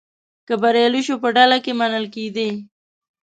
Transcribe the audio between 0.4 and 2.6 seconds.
که بریالی شو په ډله کې منل کېدی.